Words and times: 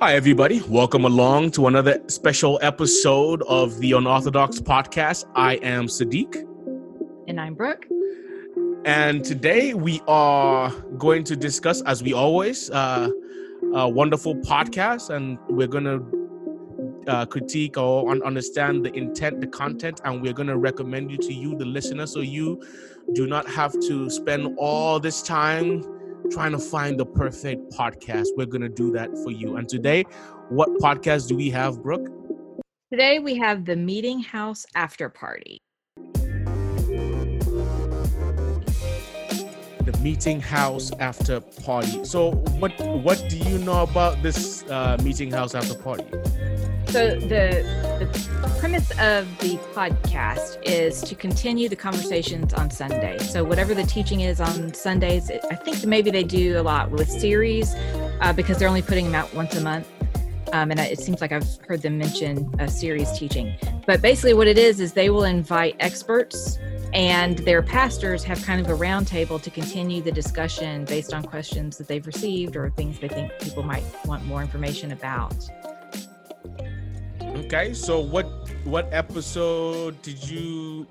Hi, 0.00 0.14
everybody. 0.14 0.62
Welcome 0.62 1.04
along 1.04 1.50
to 1.52 1.66
another 1.66 2.00
special 2.06 2.58
episode 2.62 3.42
of 3.42 3.78
the 3.80 3.92
Unorthodox 3.92 4.58
Podcast. 4.60 5.26
I 5.34 5.56
am 5.56 5.88
Sadiq. 5.88 6.36
And 7.28 7.38
I'm 7.38 7.54
Brooke. 7.54 7.86
And 8.86 9.22
today 9.22 9.74
we 9.74 10.00
are 10.08 10.70
going 10.96 11.24
to 11.24 11.36
discuss, 11.36 11.82
as 11.82 12.02
we 12.02 12.14
always, 12.14 12.70
uh, 12.70 13.10
a 13.74 13.88
wonderful 13.88 14.36
podcast. 14.36 15.14
And 15.14 15.38
we're 15.50 15.68
going 15.68 15.84
to 15.84 16.20
uh, 17.06 17.26
critique 17.26 17.76
or 17.76 18.10
un- 18.10 18.22
understand 18.22 18.86
the 18.86 18.92
intent, 18.96 19.40
the 19.40 19.46
content, 19.46 20.00
and 20.04 20.22
we're 20.22 20.32
going 20.32 20.48
to 20.48 20.56
recommend 20.56 21.10
you 21.10 21.18
to 21.18 21.32
you, 21.32 21.56
the 21.56 21.64
listener, 21.64 22.06
so 22.06 22.20
you 22.20 22.62
do 23.14 23.26
not 23.26 23.48
have 23.48 23.72
to 23.72 24.08
spend 24.08 24.56
all 24.56 25.00
this 25.00 25.22
time 25.22 25.84
trying 26.30 26.52
to 26.52 26.58
find 26.58 26.98
the 26.98 27.06
perfect 27.06 27.72
podcast. 27.72 28.26
We're 28.36 28.46
going 28.46 28.62
to 28.62 28.68
do 28.68 28.92
that 28.92 29.10
for 29.24 29.30
you. 29.30 29.56
And 29.56 29.68
today, 29.68 30.04
what 30.48 30.68
podcast 30.80 31.28
do 31.28 31.36
we 31.36 31.50
have, 31.50 31.82
Brooke? 31.82 32.08
Today 32.92 33.18
we 33.18 33.36
have 33.36 33.64
the 33.64 33.76
Meeting 33.76 34.20
House 34.20 34.64
After 34.74 35.08
Party. 35.08 35.62
The 39.84 39.98
Meeting 40.02 40.40
House 40.40 40.92
After 41.00 41.40
Party. 41.40 42.04
So, 42.04 42.32
what 42.60 42.72
what 42.80 43.24
do 43.28 43.38
you 43.38 43.58
know 43.58 43.82
about 43.82 44.22
this 44.22 44.64
uh, 44.64 44.98
Meeting 45.02 45.30
House 45.30 45.54
After 45.54 45.74
Party? 45.74 46.04
So 46.90 47.14
the, 47.20 47.62
the 48.00 48.54
premise 48.58 48.90
of 48.98 49.38
the 49.38 49.58
podcast 49.74 50.58
is 50.64 51.00
to 51.02 51.14
continue 51.14 51.68
the 51.68 51.76
conversations 51.76 52.52
on 52.52 52.68
Sunday. 52.68 53.16
So 53.18 53.44
whatever 53.44 53.74
the 53.74 53.84
teaching 53.84 54.22
is 54.22 54.40
on 54.40 54.74
Sundays, 54.74 55.30
I 55.30 55.54
think 55.54 55.86
maybe 55.86 56.10
they 56.10 56.24
do 56.24 56.58
a 56.58 56.62
lot 56.62 56.90
with 56.90 57.08
series 57.08 57.76
uh, 58.20 58.32
because 58.32 58.58
they're 58.58 58.66
only 58.66 58.82
putting 58.82 59.04
them 59.04 59.14
out 59.14 59.32
once 59.34 59.54
a 59.54 59.60
month. 59.60 59.86
Um, 60.52 60.72
and 60.72 60.80
it 60.80 60.98
seems 60.98 61.20
like 61.20 61.30
I've 61.30 61.46
heard 61.68 61.80
them 61.80 61.96
mention 61.96 62.52
a 62.58 62.68
series 62.68 63.16
teaching. 63.16 63.54
But 63.86 64.02
basically, 64.02 64.34
what 64.34 64.48
it 64.48 64.58
is 64.58 64.80
is 64.80 64.92
they 64.92 65.10
will 65.10 65.24
invite 65.24 65.76
experts 65.78 66.58
and 66.92 67.38
their 67.38 67.62
pastors 67.62 68.24
have 68.24 68.42
kind 68.44 68.60
of 68.60 68.68
a 68.68 68.76
roundtable 68.76 69.40
to 69.42 69.50
continue 69.50 70.02
the 70.02 70.10
discussion 70.10 70.86
based 70.86 71.14
on 71.14 71.22
questions 71.22 71.78
that 71.78 71.86
they've 71.86 72.04
received 72.04 72.56
or 72.56 72.70
things 72.70 72.98
they 72.98 73.06
think 73.06 73.30
people 73.38 73.62
might 73.62 73.84
want 74.06 74.24
more 74.26 74.42
information 74.42 74.90
about. 74.90 75.48
Okay, 77.40 77.72
so 77.72 78.00
what 78.00 78.26
what 78.64 78.86
episode 78.92 80.00
did 80.02 80.28
you 80.28 80.86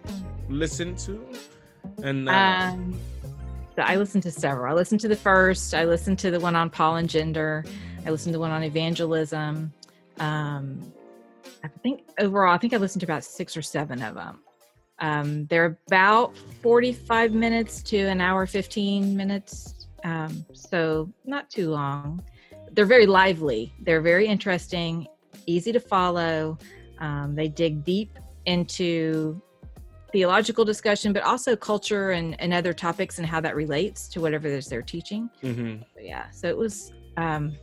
listen 0.50 0.96
to? 0.96 1.24
And 2.02 2.28
uh, 2.28 2.32
um, 2.34 3.00
so 3.76 3.84
I 3.84 3.98
listened 3.98 4.24
to 4.24 4.32
several. 4.32 4.74
I 4.74 4.76
listened 4.76 5.00
to 5.02 5.08
the 5.08 5.16
first. 5.16 5.76
I 5.76 5.86
listened 5.86 6.18
to 6.20 6.32
the 6.32 6.40
one 6.40 6.56
on 6.56 6.72
Paul 6.72 6.96
and 6.96 7.08
gender. 7.08 7.64
I 8.04 8.10
listened 8.10 8.34
to 8.34 8.40
one 8.40 8.50
on 8.50 8.64
evangelism. 8.64 9.72
Um, 10.18 10.92
I 11.64 11.68
think 11.84 12.10
overall, 12.20 12.56
I 12.56 12.58
think 12.58 12.74
I 12.74 12.78
listened 12.78 13.02
to 13.02 13.06
about 13.06 13.24
six 13.24 13.56
or 13.56 13.62
seven 13.62 14.02
of 14.02 14.16
them. 14.16 14.40
Um, 14.98 15.46
they're 15.46 15.78
about 15.88 16.36
45 16.64 17.32
minutes 17.32 17.84
to 17.84 18.00
an 18.00 18.22
hour 18.22 18.48
15 18.48 19.16
minutes, 19.16 19.88
um, 20.04 20.44
so 20.54 21.14
not 21.26 21.48
too 21.52 21.70
long. 21.70 22.24
They're 22.72 22.86
very 22.86 23.06
lively. 23.06 23.72
They're 23.80 24.02
very 24.02 24.26
interesting 24.26 25.08
easy 25.46 25.72
to 25.72 25.80
follow. 25.80 26.58
Um, 27.00 27.36
they 27.36 27.48
dig 27.48 27.84
deep 27.84 28.18
into 28.46 29.42
theological 30.12 30.66
discussion, 30.66 31.14
but 31.14 31.24
also 31.24 31.56
culture 31.56 32.12
and, 32.12 32.40
and 32.42 32.54
other 32.54 32.74
topics 32.74 33.20
and 33.20 33.28
how 33.28 33.40
that 33.42 33.56
relates 33.56 34.08
to 34.10 34.22
whatever 34.22 34.48
it 34.48 34.54
is 34.54 34.68
they're 34.68 34.82
teaching. 34.82 35.30
Mm-hmm. 35.44 35.84
Yeah. 36.02 36.30
So 36.32 36.48
it 36.48 36.58
was. 36.58 36.92
Um, 37.18 37.56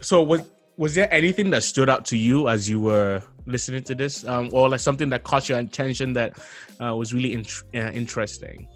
so 0.00 0.22
was 0.22 0.42
was 0.76 0.94
there 0.94 1.12
anything 1.12 1.50
that 1.50 1.62
stood 1.62 1.88
out 1.88 2.04
to 2.06 2.16
you 2.16 2.48
as 2.48 2.68
you 2.68 2.80
were 2.80 3.22
listening 3.46 3.82
to 3.84 3.94
this, 3.94 4.26
um, 4.26 4.48
or 4.52 4.68
like 4.68 4.80
something 4.80 5.08
that 5.10 5.22
caught 5.22 5.48
your 5.48 5.58
attention 5.58 6.12
that 6.14 6.38
uh, 6.82 6.94
was 6.96 7.12
really 7.12 7.34
in- 7.34 7.46
uh, 7.74 7.90
interesting? 7.92 8.68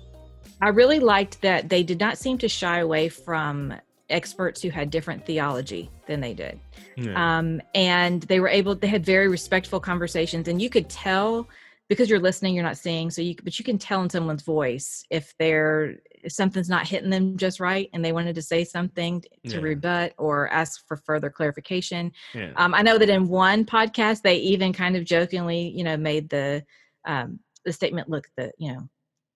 I 0.61 0.69
really 0.69 1.01
liked 1.01 1.41
that 1.43 1.69
they 1.69 1.83
did 1.83 2.01
not 2.01 2.17
seem 2.19 2.39
to 2.39 2.49
shy 2.49 2.79
away 2.79 3.09
from 3.09 3.75
experts 4.09 4.63
who 4.63 4.71
had 4.71 4.91
different 4.91 5.25
theology 5.27 5.91
than 6.07 6.21
they 6.21 6.35
did. 6.35 6.59
Yeah. 6.97 7.39
Um, 7.39 7.61
and 7.75 8.23
they 8.23 8.41
were 8.41 8.49
able, 8.49 8.75
they 8.75 8.87
had 8.87 9.05
very 9.05 9.29
respectful 9.29 9.81
conversations. 9.81 10.49
And 10.49 10.61
you 10.61 10.71
could 10.71 10.89
tell 10.89 11.49
because 11.89 12.11
you're 12.11 12.21
listening, 12.21 12.55
you're 12.55 12.65
not 12.65 12.79
seeing. 12.79 13.11
So 13.11 13.23
you, 13.23 13.37
but 13.45 13.59
you 13.59 13.65
can 13.65 13.79
tell 13.79 14.03
in 14.03 14.11
someone's 14.11 14.43
voice 14.43 15.05
if 15.11 15.35
they're, 15.39 15.97
if 16.11 16.33
something's 16.33 16.69
not 16.69 16.89
hitting 16.89 17.11
them 17.11 17.37
just 17.37 17.61
right 17.61 17.89
and 17.93 18.05
they 18.05 18.13
wanted 18.13 18.35
to 18.35 18.43
say 18.43 18.65
something 18.65 19.21
to 19.21 19.29
yeah. 19.45 19.59
rebut 19.59 20.13
or 20.19 20.49
ask 20.49 20.85
for 20.89 20.97
further 20.97 21.31
clarification. 21.31 22.11
Yeah. 22.35 22.53
Um, 22.57 22.75
I 22.75 22.83
know 22.83 22.99
that 22.99 23.09
in 23.09 23.29
one 23.29 23.65
podcast, 23.65 24.23
they 24.23 24.37
even 24.37 24.73
kind 24.73 24.97
of 24.97 25.05
jokingly, 25.05 25.69
you 25.69 25.85
know, 25.85 25.97
made 25.97 26.29
the, 26.29 26.65
um, 27.05 27.39
the 27.65 27.73
statement, 27.73 28.09
look, 28.09 28.27
the, 28.37 28.51
you 28.59 28.73
know, 28.73 28.89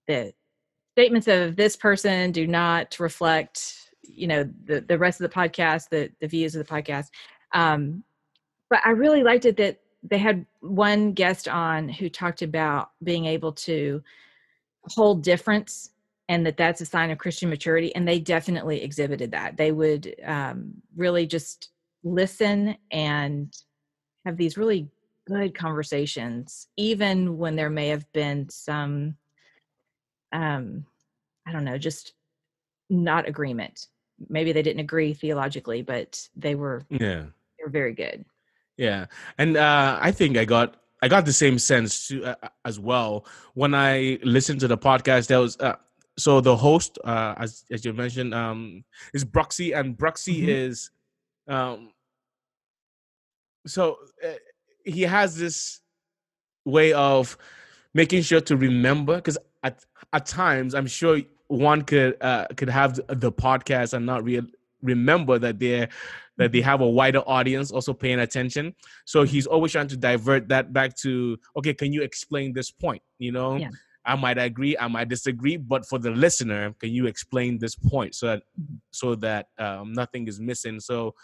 the 0.09 0.33
statements 0.97 1.29
of 1.29 1.55
this 1.55 1.77
person 1.77 2.33
do 2.33 2.49
not 2.49 2.99
reflect 2.99 3.77
you 4.15 4.27
know 4.27 4.49
the 4.65 4.81
the 4.81 4.99
rest 4.99 5.21
of 5.21 5.31
the 5.31 5.35
podcast 5.35 5.89
the 5.89 6.11
the 6.21 6.29
views 6.29 6.55
of 6.55 6.67
the 6.67 6.73
podcast. 6.73 7.09
Um 7.53 8.05
but 8.71 8.81
i 8.87 8.91
really 8.91 9.23
liked 9.23 9.45
it 9.45 9.57
that 9.57 9.81
they 10.03 10.17
had 10.17 10.47
one 10.61 11.13
guest 11.13 11.47
on 11.49 11.89
who 11.89 12.09
talked 12.09 12.41
about 12.41 12.91
being 13.03 13.27
able 13.27 13.53
to 13.53 14.03
hold 14.85 15.23
difference 15.23 15.91
and 16.29 16.47
that 16.47 16.57
that's 16.57 16.81
a 16.81 16.87
sign 16.87 17.11
of 17.11 17.19
christian 17.19 17.51
maturity 17.51 17.95
and 17.95 18.09
they 18.09 18.19
definitely 18.19 18.83
exhibited 18.83 19.33
that. 19.33 19.57
They 19.57 19.73
would 19.73 20.15
um, 20.25 20.73
really 20.97 21.27
just 21.27 21.71
listen 22.03 22.77
and 22.91 23.55
have 24.25 24.39
these 24.39 24.57
really 24.57 24.89
good 25.27 25.55
conversations 25.55 26.69
even 26.77 27.37
when 27.37 27.57
there 27.57 27.69
may 27.69 27.89
have 27.89 28.11
been 28.13 28.49
some 28.49 29.15
um 30.33 30.85
i 31.47 31.53
don't 31.53 31.65
know 31.65 31.77
just 31.77 32.15
not 32.89 33.29
agreement 33.29 33.87
maybe 34.29 34.53
they 34.53 34.63
didn't 34.63 34.81
agree 34.81 35.15
theologically, 35.15 35.83
but 35.83 36.29
they 36.37 36.55
were 36.55 36.85
yeah 36.91 37.25
they 37.59 37.65
were 37.65 37.71
very 37.71 37.95
good. 37.95 38.25
Yeah, 38.77 39.07
and 39.39 39.57
uh, 39.57 39.99
I 40.01 40.11
think 40.11 40.37
I 40.37 40.45
got 40.45 40.77
I 41.03 41.09
got 41.09 41.25
the 41.25 41.33
same 41.33 41.59
sense 41.59 42.09
too, 42.09 42.25
uh, 42.25 42.35
as 42.65 42.79
well 42.79 43.27
when 43.55 43.75
I 43.75 44.19
listened 44.23 44.61
to 44.61 44.69
the 44.69 44.79
podcast. 44.79 45.29
There 45.29 45.41
was 45.41 45.59
uh, 45.59 45.77
so 46.19 46.41
the 46.41 46.57
host, 46.57 46.99
uh, 47.05 47.35
as 47.39 47.65
as 47.71 47.85
you 47.85 47.93
mentioned, 47.93 48.35
um, 48.35 48.85
is 49.15 49.25
Bruxy, 49.25 49.79
and 49.79 49.97
Bruxy 49.97 50.41
mm-hmm. 50.41 50.49
is, 50.49 50.91
um, 51.49 51.93
so 53.67 53.97
uh, 54.25 54.33
he 54.85 55.03
has 55.03 55.37
this 55.37 55.81
way 56.65 56.93
of 56.93 57.37
making 57.95 58.23
sure 58.23 58.41
to 58.41 58.57
remember 58.57 59.17
because 59.17 59.39
at 59.63 59.85
at 60.13 60.27
times 60.27 60.75
I'm 60.75 60.87
sure 60.87 61.21
one 61.51 61.83
could 61.83 62.17
uh, 62.21 62.47
could 62.57 62.69
have 62.71 62.95
the 63.09 63.33
podcast 63.33 63.93
and 63.93 64.07
not 64.07 64.23
re- 64.23 64.41
remember 64.83 65.39
that 65.39 65.59
they're 65.59 65.89
that 66.37 66.53
they 66.53 66.61
mm-hmm. 66.61 66.69
have 66.69 66.81
a 66.81 66.89
wider 66.89 67.19
audience 67.27 67.71
also 67.73 67.93
paying 67.93 68.21
attention. 68.21 68.75
So 69.05 69.25
he's 69.25 69.47
always 69.47 69.73
trying 69.73 69.89
to 69.89 69.97
divert 69.97 70.49
that 70.49 70.73
back 70.73 70.97
to 70.99 71.37
okay, 71.57 71.75
can 71.75 71.93
you 71.93 72.03
explain 72.03 72.53
this 72.53 72.71
point? 72.71 73.03
You 73.19 73.33
know, 73.33 73.57
yeah. 73.57 73.71
I 74.05 74.15
might 74.15 74.39
agree, 74.39 74.77
I 74.79 74.87
might 74.87 75.09
disagree, 75.09 75.57
but 75.57 75.85
for 75.87 75.99
the 75.99 76.13
listener, 76.13 76.73
can 76.79 76.91
you 76.91 77.07
explain 77.07 77.59
this 77.59 77.75
point 77.75 78.15
so 78.15 78.29
that 78.29 78.43
mm-hmm. 78.61 78.77
so 78.93 79.17
that 79.17 79.49
um, 79.59 79.93
nothing 79.93 80.29
is 80.29 80.39
missing? 80.41 80.79
So 80.79 81.15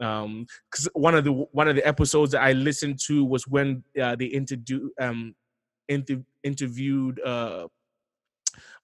um 0.00 0.46
because 0.70 0.88
one 0.92 1.14
of 1.14 1.24
the 1.24 1.32
one 1.32 1.68
of 1.68 1.74
the 1.74 1.86
episodes 1.88 2.32
that 2.32 2.42
i 2.42 2.52
listened 2.52 2.98
to 2.98 3.24
was 3.24 3.48
when 3.48 3.82
uh, 3.98 4.14
they 4.14 4.26
interviewed 4.26 4.90
um 5.00 5.34
inter- 5.88 6.22
interviewed 6.44 7.18
uh 7.24 7.66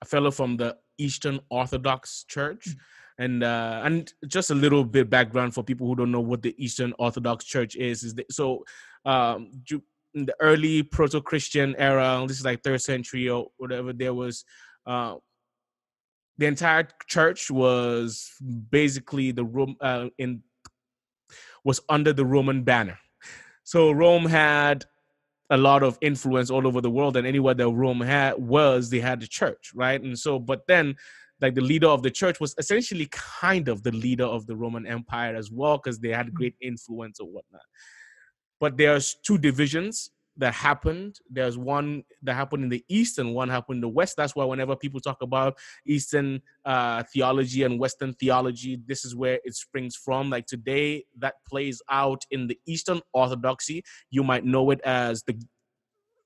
a 0.01 0.05
fellow 0.05 0.31
from 0.31 0.57
the 0.57 0.77
Eastern 1.05 1.41
Orthodox 1.49 2.25
Church. 2.25 2.65
Mm. 2.69 2.77
And 3.19 3.45
uh, 3.45 3.83
and 3.85 4.13
just 4.27 4.51
a 4.51 4.55
little 4.55 4.85
bit 4.85 5.11
background 5.11 5.53
for 5.55 5.63
people 5.63 5.87
who 5.87 5.97
don't 5.97 6.11
know 6.11 6.27
what 6.31 6.43
the 6.43 6.55
Eastern 6.65 6.93
Orthodox 6.99 7.45
Church 7.45 7.77
is 7.77 8.03
is 8.03 8.15
that, 8.15 8.33
so 8.33 8.65
um, 9.05 9.51
in 10.15 10.27
the 10.27 10.35
early 10.41 10.83
proto-Christian 10.83 11.75
era, 11.77 12.25
this 12.27 12.39
is 12.39 12.45
like 12.45 12.63
third 12.63 12.81
century 12.81 13.29
or 13.29 13.49
whatever, 13.59 13.93
there 13.93 14.15
was 14.15 14.45
uh, 14.87 15.15
the 16.39 16.47
entire 16.47 16.89
church 17.07 17.51
was 17.51 18.31
basically 18.71 19.31
the 19.31 19.45
room 19.45 19.77
uh, 19.81 20.09
in 20.19 20.43
was 21.65 21.81
under 21.89 22.13
the 22.15 22.25
Roman 22.25 22.65
banner. 22.65 22.99
So 23.63 23.93
Rome 23.93 24.27
had 24.27 24.85
a 25.53 25.57
lot 25.57 25.83
of 25.83 25.99
influence 26.01 26.51
all 26.51 26.67
over 26.67 26.81
the 26.81 26.91
world 26.91 27.15
and 27.17 27.27
anywhere 27.27 27.53
that 27.53 27.69
Rome 27.69 28.01
had 28.01 28.39
was 28.39 28.89
they 28.89 29.01
had 29.01 29.21
the 29.21 29.27
church, 29.27 29.71
right? 29.75 30.03
And 30.03 30.19
so, 30.19 30.39
but 30.39 30.67
then 30.67 30.97
like 31.43 31.55
the 31.55 31.61
leader 31.61 31.89
of 31.89 32.03
the 32.03 32.11
church 32.11 32.41
was 32.41 32.55
essentially 32.57 33.07
kind 33.11 33.69
of 33.69 33.83
the 33.83 33.93
leader 33.93 34.25
of 34.25 34.47
the 34.47 34.57
Roman 34.57 34.87
Empire 34.87 35.37
as 35.37 35.51
well, 35.51 35.77
because 35.77 35.99
they 35.99 36.09
had 36.09 36.33
great 36.33 36.55
influence 36.63 37.21
or 37.21 37.27
whatnot. 37.27 37.61
But 38.61 38.79
there's 38.79 39.17
two 39.27 39.37
divisions 39.37 40.11
that 40.39 40.55
happened. 40.55 41.19
There's 41.31 41.59
one 41.59 42.05
that 42.23 42.35
happened 42.35 42.65
in 42.65 42.69
the 42.71 42.85
east 42.89 43.19
and 43.19 43.35
one 43.35 43.49
happened 43.49 43.77
in 43.77 43.81
the 43.83 43.89
west. 43.89 44.17
That's 44.17 44.35
why 44.35 44.45
whenever 44.45 44.75
people 44.75 45.01
talk 45.01 45.23
about 45.23 45.59
Eastern 45.87 46.41
uh, 46.65 47.03
theology 47.13 47.65
and 47.65 47.79
Western 47.79 48.15
theology, 48.15 48.81
this 48.87 49.05
is 49.05 49.15
where 49.15 49.41
it 49.45 49.55
springs 49.55 49.95
from. 49.95 50.31
Like 50.31 50.47
today, 50.47 51.05
that 51.19 51.35
plays 51.47 51.83
out 51.91 52.25
in 52.31 52.47
the 52.47 52.59
Eastern 52.67 53.01
Orthodoxy. 53.13 53.85
You 54.11 54.25
might 54.25 54.45
know 54.45 54.71
it 54.71 54.81
as 54.83 55.23
the 55.25 55.41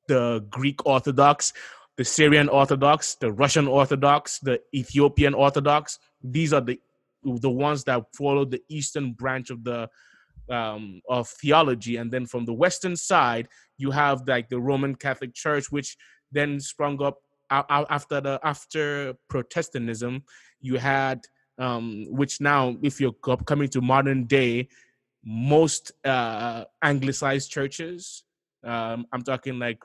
the 0.08 0.46
Greek 0.50 0.86
Orthodox, 0.86 1.52
the 1.96 2.04
Syrian 2.04 2.48
Orthodox, 2.48 3.16
the 3.16 3.32
Russian 3.32 3.66
Orthodox, 3.66 4.38
the 4.38 4.60
Ethiopian 4.72 5.34
Orthodox. 5.34 5.98
These 6.22 6.52
are 6.52 6.60
the 6.60 6.80
the 7.24 7.50
ones 7.50 7.82
that 7.84 8.04
follow 8.14 8.44
the 8.44 8.62
Eastern 8.68 9.12
branch 9.12 9.50
of 9.50 9.64
the 9.64 9.88
um, 10.50 11.00
of 11.08 11.28
theology, 11.28 11.96
and 11.96 12.10
then 12.10 12.26
from 12.26 12.44
the 12.44 12.54
Western 12.54 12.96
side, 12.96 13.48
you 13.78 13.90
have 13.90 14.26
like 14.26 14.48
the 14.48 14.60
Roman 14.60 14.94
Catholic 14.94 15.34
Church, 15.34 15.70
which 15.70 15.96
then 16.32 16.60
sprung 16.60 17.02
up 17.02 17.18
after 17.50 18.20
the 18.20 18.40
after 18.42 19.14
Protestantism. 19.28 20.24
You 20.60 20.78
had 20.78 21.20
um, 21.58 22.06
which 22.08 22.40
now, 22.40 22.76
if 22.82 23.00
you're 23.00 23.12
coming 23.12 23.68
to 23.68 23.80
modern 23.80 24.24
day, 24.24 24.68
most 25.24 25.92
uh, 26.04 26.64
anglicized 26.82 27.50
churches. 27.50 28.24
Um, 28.64 29.06
I'm 29.12 29.22
talking 29.22 29.58
like 29.58 29.82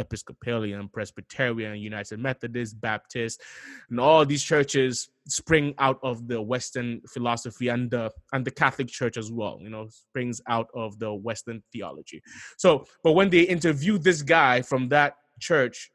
Episcopalian, 0.00 0.88
Presbyterian, 0.88 1.78
United 1.78 2.18
Methodist, 2.18 2.80
Baptist, 2.80 3.42
and 3.90 4.00
all 4.00 4.24
these 4.26 4.42
churches 4.42 5.08
spring 5.28 5.74
out 5.78 5.98
of 6.02 6.26
the 6.26 6.40
Western 6.40 7.00
philosophy 7.08 7.68
and 7.68 7.90
the 7.90 8.10
and 8.32 8.44
the 8.44 8.50
Catholic 8.50 8.88
Church 8.88 9.16
as 9.16 9.30
well. 9.30 9.58
You 9.60 9.70
know, 9.70 9.88
springs 9.88 10.40
out 10.48 10.68
of 10.74 10.98
the 10.98 11.12
Western 11.12 11.62
theology. 11.72 12.22
So, 12.58 12.86
but 13.04 13.12
when 13.12 13.30
they 13.30 13.42
interviewed 13.42 14.02
this 14.02 14.22
guy 14.22 14.62
from 14.62 14.88
that 14.88 15.14
church, 15.38 15.90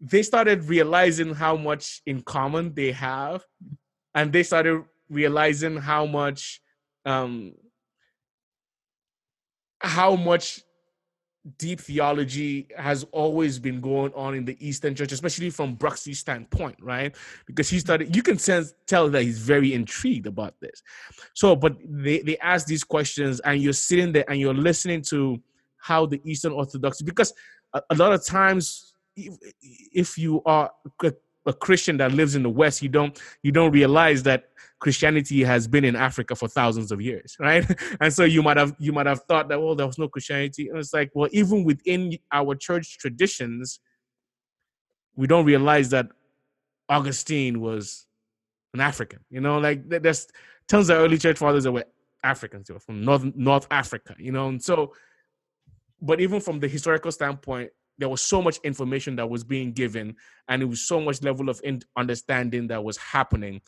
they 0.00 0.22
started 0.22 0.64
realizing 0.64 1.34
how 1.34 1.56
much 1.56 2.02
in 2.06 2.22
common 2.22 2.74
they 2.74 2.92
have, 2.92 3.44
and 4.14 4.32
they 4.32 4.42
started 4.42 4.82
realizing 5.08 5.76
how 5.76 6.06
much 6.06 6.60
um 7.06 7.52
how 9.80 10.16
much 10.16 10.60
deep 11.58 11.80
theology 11.80 12.68
has 12.76 13.04
always 13.12 13.58
been 13.58 13.80
going 13.80 14.12
on 14.14 14.34
in 14.34 14.44
the 14.44 14.56
Eastern 14.66 14.94
Church, 14.94 15.12
especially 15.12 15.50
from 15.50 15.76
Bruxy's 15.76 16.18
standpoint, 16.18 16.76
right? 16.80 17.14
Because 17.46 17.68
he 17.68 17.78
started, 17.78 18.16
you 18.16 18.22
can 18.22 18.38
sense, 18.38 18.74
tell 18.86 19.10
that 19.10 19.22
he's 19.22 19.38
very 19.38 19.74
intrigued 19.74 20.26
about 20.26 20.54
this. 20.60 20.82
So, 21.34 21.54
but 21.54 21.76
they, 21.84 22.20
they 22.20 22.38
ask 22.38 22.66
these 22.66 22.82
questions, 22.82 23.40
and 23.40 23.60
you're 23.60 23.74
sitting 23.74 24.12
there 24.12 24.24
and 24.28 24.40
you're 24.40 24.54
listening 24.54 25.02
to 25.02 25.40
how 25.76 26.06
the 26.06 26.20
Eastern 26.24 26.52
Orthodox, 26.52 27.02
because 27.02 27.34
a, 27.74 27.82
a 27.90 27.94
lot 27.94 28.12
of 28.12 28.24
times, 28.24 28.94
if, 29.14 29.34
if 29.92 30.18
you 30.18 30.42
are 30.46 30.70
a, 31.04 31.12
a 31.46 31.52
Christian 31.52 31.98
that 31.98 32.12
lives 32.12 32.34
in 32.34 32.42
the 32.42 32.50
West, 32.50 32.82
you 32.82 32.88
don't 32.88 33.20
you 33.42 33.52
don't 33.52 33.72
realize 33.72 34.22
that 34.24 34.50
Christianity 34.80 35.42
has 35.44 35.66
been 35.66 35.84
in 35.84 35.96
Africa 35.96 36.34
for 36.34 36.48
thousands 36.48 36.92
of 36.92 37.00
years, 37.00 37.36
right? 37.40 37.64
And 38.00 38.12
so 38.12 38.24
you 38.24 38.42
might 38.42 38.56
have 38.56 38.74
you 38.78 38.92
might 38.92 39.06
have 39.06 39.22
thought 39.24 39.48
that 39.48 39.60
well, 39.60 39.74
there 39.74 39.86
was 39.86 39.98
no 39.98 40.08
Christianity. 40.08 40.68
And 40.68 40.78
it's 40.78 40.92
like, 40.92 41.10
well, 41.14 41.28
even 41.32 41.64
within 41.64 42.16
our 42.32 42.54
church 42.54 42.98
traditions, 42.98 43.80
we 45.16 45.26
don't 45.26 45.44
realize 45.44 45.90
that 45.90 46.06
Augustine 46.88 47.60
was 47.60 48.06
an 48.72 48.80
African. 48.80 49.20
You 49.30 49.40
know, 49.40 49.58
like 49.58 49.88
there's 49.88 50.26
tons 50.68 50.90
of 50.90 50.98
early 50.98 51.18
church 51.18 51.38
fathers 51.38 51.64
that 51.64 51.72
were 51.72 51.84
Africans, 52.22 52.68
they 52.68 52.74
were 52.74 52.80
from 52.80 53.04
North 53.04 53.24
North 53.34 53.66
Africa. 53.70 54.14
You 54.18 54.32
know, 54.32 54.48
and 54.48 54.62
so, 54.62 54.92
but 56.00 56.20
even 56.20 56.40
from 56.40 56.58
the 56.60 56.68
historical 56.68 57.12
standpoint, 57.12 57.70
there 57.98 58.08
was 58.08 58.22
so 58.22 58.42
much 58.42 58.58
information 58.64 59.16
that 59.16 59.28
was 59.28 59.44
being 59.44 59.72
given, 59.72 60.16
and 60.48 60.62
it 60.62 60.66
was 60.66 60.86
so 60.86 61.00
much 61.00 61.22
level 61.22 61.48
of 61.48 61.60
understanding 61.96 62.68
that 62.68 62.82
was 62.82 62.96
happening 62.96 63.60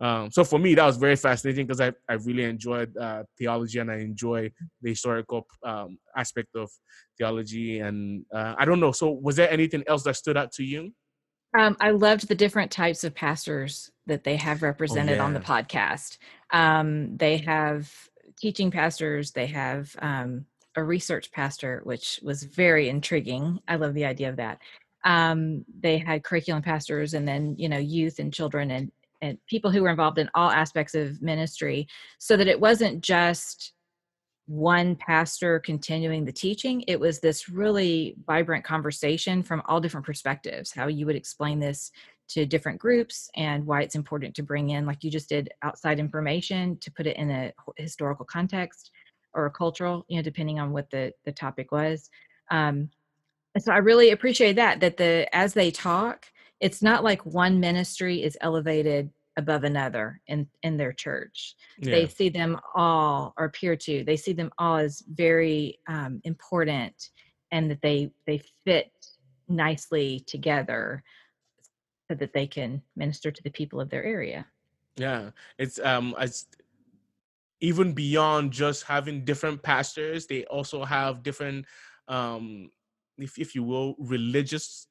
um, 0.00 0.30
so 0.30 0.44
for 0.44 0.58
me, 0.58 0.74
that 0.74 0.84
was 0.84 0.96
very 0.96 1.16
fascinating 1.16 1.66
because 1.66 1.80
I, 1.80 1.92
I 2.08 2.14
really 2.14 2.44
enjoyed 2.44 2.96
uh, 2.96 3.22
theology 3.38 3.78
and 3.78 3.90
I 3.90 3.96
enjoy 3.96 4.50
the 4.82 4.90
historical 4.90 5.46
um, 5.64 5.98
aspect 6.16 6.48
of 6.56 6.70
theology. 7.16 7.78
And 7.78 8.24
uh, 8.34 8.54
I 8.58 8.64
don't 8.64 8.80
know. 8.80 8.92
So 8.92 9.10
was 9.10 9.36
there 9.36 9.50
anything 9.50 9.84
else 9.86 10.02
that 10.04 10.16
stood 10.16 10.36
out 10.36 10.52
to 10.52 10.64
you? 10.64 10.92
Um, 11.56 11.76
I 11.80 11.90
loved 11.90 12.26
the 12.26 12.34
different 12.34 12.72
types 12.72 13.04
of 13.04 13.14
pastors 13.14 13.90
that 14.06 14.24
they 14.24 14.36
have 14.36 14.62
oh, 14.62 14.66
represented 14.66 15.14
oh, 15.18 15.22
yeah. 15.22 15.24
on 15.24 15.34
the 15.34 15.40
podcast. 15.40 16.18
Um, 16.52 17.16
they 17.16 17.38
have 17.38 17.92
teaching 18.36 18.72
pastors. 18.72 19.30
They 19.30 19.46
have 19.46 19.94
um, 20.00 20.46
a 20.76 20.84
research 20.84 21.30
pastor, 21.32 21.80
which 21.84 22.20
was 22.22 22.44
very 22.44 22.88
intriguing. 22.88 23.60
I 23.68 23.76
love 23.76 23.94
the 23.94 24.04
idea 24.04 24.28
of 24.28 24.36
that. 24.36 24.58
Um, 25.04 25.64
they 25.80 25.98
had 25.98 26.24
curriculum 26.24 26.62
pastors 26.62 27.14
and 27.14 27.28
then 27.28 27.54
you 27.58 27.68
know 27.68 27.78
youth 27.78 28.18
and 28.18 28.32
children 28.32 28.70
and 28.70 28.90
and 29.20 29.38
people 29.46 29.70
who 29.70 29.82
were 29.82 29.90
involved 29.90 30.18
in 30.18 30.30
all 30.34 30.50
aspects 30.50 30.94
of 30.94 31.20
ministry 31.22 31.86
so 32.18 32.36
that 32.36 32.46
it 32.46 32.60
wasn't 32.60 33.02
just 33.02 33.72
one 34.46 34.94
pastor 34.96 35.58
continuing 35.60 36.24
the 36.24 36.32
teaching 36.32 36.84
it 36.86 37.00
was 37.00 37.20
this 37.20 37.48
really 37.48 38.14
vibrant 38.26 38.62
conversation 38.64 39.42
from 39.42 39.62
all 39.66 39.80
different 39.80 40.04
perspectives 40.04 40.70
how 40.70 40.86
you 40.86 41.06
would 41.06 41.16
explain 41.16 41.58
this 41.58 41.90
to 42.28 42.44
different 42.44 42.78
groups 42.78 43.30
and 43.36 43.66
why 43.66 43.80
it's 43.80 43.94
important 43.94 44.34
to 44.34 44.42
bring 44.42 44.70
in 44.70 44.84
like 44.84 45.02
you 45.02 45.10
just 45.10 45.30
did 45.30 45.48
outside 45.62 45.98
information 45.98 46.76
to 46.78 46.90
put 46.90 47.06
it 47.06 47.16
in 47.16 47.30
a 47.30 47.52
historical 47.78 48.26
context 48.26 48.90
or 49.34 49.50
cultural 49.50 50.04
you 50.08 50.16
know 50.16 50.22
depending 50.22 50.58
on 50.58 50.72
what 50.72 50.90
the 50.90 51.12
the 51.24 51.32
topic 51.32 51.72
was 51.72 52.08
um 52.50 52.88
so 53.58 53.72
i 53.72 53.78
really 53.78 54.10
appreciate 54.10 54.56
that 54.56 54.80
that 54.80 54.96
the 54.96 55.28
as 55.32 55.54
they 55.54 55.70
talk 55.70 56.26
it's 56.60 56.82
not 56.82 57.04
like 57.04 57.24
one 57.26 57.60
ministry 57.60 58.22
is 58.22 58.38
elevated 58.40 59.10
above 59.36 59.64
another 59.64 60.20
in 60.28 60.46
in 60.62 60.76
their 60.76 60.92
church 60.92 61.54
yeah. 61.78 61.90
they 61.90 62.06
see 62.06 62.28
them 62.28 62.58
all 62.74 63.34
or 63.36 63.46
appear 63.46 63.74
to 63.74 64.04
they 64.04 64.16
see 64.16 64.32
them 64.32 64.50
all 64.58 64.76
as 64.76 65.02
very 65.08 65.78
um, 65.88 66.20
important 66.24 67.10
and 67.50 67.70
that 67.70 67.82
they 67.82 68.10
they 68.26 68.40
fit 68.64 68.92
nicely 69.48 70.22
together 70.26 71.02
so 72.08 72.14
that 72.14 72.32
they 72.32 72.46
can 72.46 72.80
minister 72.96 73.30
to 73.30 73.42
the 73.42 73.50
people 73.50 73.80
of 73.80 73.90
their 73.90 74.04
area 74.04 74.46
yeah 74.96 75.30
it's 75.58 75.80
um 75.80 76.14
it's 76.18 76.46
even 77.60 77.92
beyond 77.92 78.52
just 78.52 78.84
having 78.84 79.24
different 79.24 79.62
pastors 79.62 80.26
they 80.26 80.44
also 80.44 80.84
have 80.84 81.22
different 81.22 81.64
um 82.08 82.70
if, 83.18 83.38
if 83.38 83.54
you 83.54 83.62
will 83.62 83.94
religious 83.98 84.86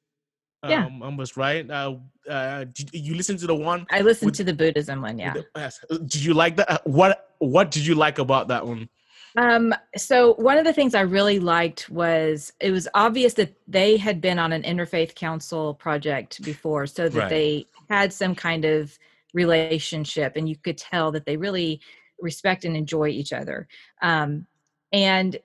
yeah. 0.68 0.86
um, 0.86 1.02
almost 1.02 1.36
right. 1.36 1.68
Uh, 1.70 1.96
uh, 2.28 2.64
you 2.92 3.14
listen 3.14 3.36
to 3.36 3.46
the 3.46 3.54
one? 3.54 3.86
I 3.90 4.00
listened 4.00 4.30
with, 4.30 4.36
to 4.36 4.44
the 4.44 4.54
Buddhism 4.54 5.02
one. 5.02 5.18
Yeah. 5.18 5.34
The, 5.34 5.46
uh, 5.54 5.70
did 5.98 6.24
you 6.24 6.34
like 6.34 6.56
that? 6.56 6.70
Uh, 6.70 6.78
what 6.84 7.34
What 7.38 7.70
did 7.70 7.86
you 7.86 7.94
like 7.94 8.18
about 8.18 8.48
that 8.48 8.66
one? 8.66 8.88
Um, 9.36 9.74
so 9.96 10.34
one 10.34 10.58
of 10.58 10.64
the 10.64 10.72
things 10.72 10.94
I 10.94 11.00
really 11.00 11.40
liked 11.40 11.90
was 11.90 12.52
it 12.60 12.70
was 12.70 12.88
obvious 12.94 13.34
that 13.34 13.52
they 13.66 13.96
had 13.96 14.20
been 14.20 14.38
on 14.38 14.52
an 14.52 14.62
interfaith 14.62 15.14
council 15.14 15.74
project 15.74 16.42
before, 16.42 16.86
so 16.86 17.08
that 17.08 17.18
right. 17.18 17.28
they 17.28 17.66
had 17.90 18.12
some 18.12 18.34
kind 18.34 18.64
of 18.64 18.96
relationship, 19.32 20.36
and 20.36 20.48
you 20.48 20.56
could 20.56 20.78
tell 20.78 21.10
that 21.12 21.26
they 21.26 21.36
really 21.36 21.80
respect 22.20 22.64
and 22.64 22.76
enjoy 22.76 23.08
each 23.08 23.32
other. 23.32 23.68
Um, 24.02 24.46
and 24.92 25.38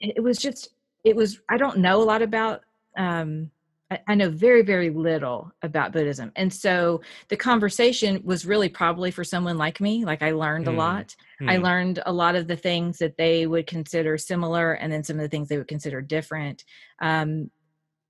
it 0.00 0.22
was 0.22 0.38
just, 0.38 0.70
it 1.04 1.16
was. 1.16 1.40
I 1.48 1.56
don't 1.56 1.78
know 1.78 2.02
a 2.02 2.04
lot 2.04 2.22
about 2.22 2.62
um, 2.96 3.50
I 4.06 4.14
know 4.14 4.28
very, 4.28 4.60
very 4.60 4.90
little 4.90 5.50
about 5.62 5.92
Buddhism. 5.92 6.30
And 6.36 6.52
so 6.52 7.00
the 7.28 7.36
conversation 7.38 8.20
was 8.22 8.44
really 8.44 8.68
probably 8.68 9.10
for 9.10 9.24
someone 9.24 9.56
like 9.56 9.80
me. 9.80 10.04
Like 10.04 10.22
I 10.22 10.32
learned 10.32 10.66
mm. 10.66 10.74
a 10.74 10.76
lot. 10.76 11.16
Mm. 11.40 11.50
I 11.50 11.56
learned 11.56 12.02
a 12.04 12.12
lot 12.12 12.36
of 12.36 12.46
the 12.46 12.56
things 12.56 12.98
that 12.98 13.16
they 13.16 13.46
would 13.46 13.66
consider 13.66 14.18
similar 14.18 14.74
and 14.74 14.92
then 14.92 15.02
some 15.02 15.16
of 15.16 15.22
the 15.22 15.28
things 15.28 15.48
they 15.48 15.56
would 15.56 15.68
consider 15.68 16.02
different. 16.02 16.64
Um, 17.00 17.50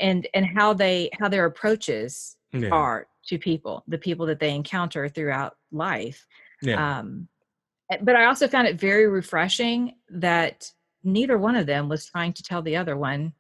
and 0.01 0.27
and 0.35 0.47
how 0.47 0.75
they 0.75 1.11
how 1.19 1.29
their 1.29 1.45
approaches 1.45 2.37
yeah. 2.53 2.71
are 2.71 3.07
to 3.27 3.39
people, 3.39 3.85
the 3.87 3.99
people 3.99 4.27
that 4.27 4.41
they 4.41 4.55
encounter 4.55 5.09
throughout 5.09 5.57
life. 5.71 6.27
Yeah. 6.61 6.99
Um, 6.99 7.29
but 8.02 8.16
I 8.16 8.26
also 8.26 8.49
found 8.49 8.68
it 8.68 8.78
very 8.78 9.07
refreshing 9.07 9.95
that 10.11 10.71
neither 11.04 11.38
one 11.38 11.57
of 11.57 11.66
them 11.66 11.88
was 11.88 12.07
trying 12.07 12.33
to 12.35 12.42
tell 12.42 12.62
the 12.62 12.76
other 12.76 12.97
one 12.97 13.33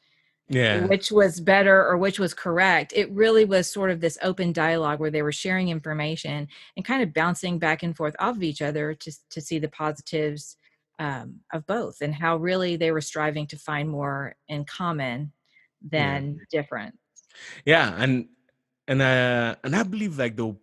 yeah. 0.48 0.86
which 0.86 1.12
was 1.12 1.40
better 1.40 1.86
or 1.86 1.96
which 1.98 2.18
was 2.18 2.34
correct. 2.34 2.92
It 2.96 3.10
really 3.10 3.44
was 3.44 3.70
sort 3.70 3.90
of 3.90 4.00
this 4.00 4.18
open 4.22 4.52
dialogue 4.52 5.00
where 5.00 5.10
they 5.10 5.22
were 5.22 5.32
sharing 5.32 5.68
information 5.68 6.48
and 6.76 6.84
kind 6.84 7.02
of 7.02 7.12
bouncing 7.12 7.58
back 7.58 7.82
and 7.82 7.96
forth 7.96 8.16
off 8.18 8.36
of 8.36 8.42
each 8.42 8.62
other 8.62 8.94
to, 8.94 9.12
to 9.30 9.40
see 9.40 9.58
the 9.58 9.68
positives 9.68 10.56
um, 10.98 11.40
of 11.52 11.66
both 11.66 12.00
and 12.00 12.14
how 12.14 12.36
really 12.36 12.76
they 12.76 12.90
were 12.90 13.00
striving 13.00 13.46
to 13.48 13.56
find 13.56 13.88
more 13.88 14.34
in 14.48 14.64
common 14.64 15.32
than 15.82 16.38
yeah. 16.38 16.60
different. 16.60 16.98
Yeah. 17.64 17.94
And, 17.96 18.28
and, 18.88 19.02
uh, 19.02 19.56
and 19.62 19.76
I 19.76 19.82
believe 19.82 20.18
like 20.18 20.36
the, 20.36 20.56